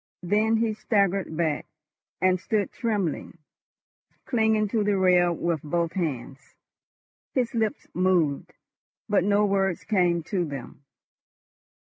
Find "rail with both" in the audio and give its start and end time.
4.97-5.91